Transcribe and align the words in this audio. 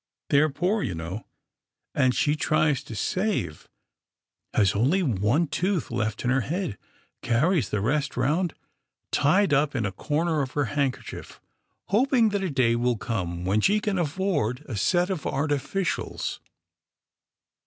They're 0.31 0.49
poor, 0.49 0.81
you 0.81 0.95
know, 0.95 1.27
and 1.93 2.15
she 2.15 2.35
tries 2.35 2.81
to 2.85 2.95
save— 2.95 3.67
has 4.55 4.73
only 4.73 5.03
one 5.03 5.45
tooth 5.45 5.91
left 5.91 6.23
in 6.23 6.31
her 6.31 6.41
head, 6.41 6.79
carries 7.21 7.69
the 7.69 7.81
rest 7.81 8.17
round 8.17 8.55
tied 9.11 9.53
up 9.53 9.75
in 9.75 9.85
a 9.85 9.91
corner 9.91 10.41
of 10.41 10.53
her 10.53 10.65
handkerchief, 10.73 11.39
hoping 11.89 12.29
that 12.29 12.41
a 12.43 12.49
day 12.49 12.75
will 12.75 12.97
come 12.97 13.45
when 13.45 13.61
she 13.61 13.79
can 13.79 13.99
afford 13.99 14.65
a 14.65 14.75
set 14.75 15.11
of 15.11 15.21
artificials." 15.27 16.39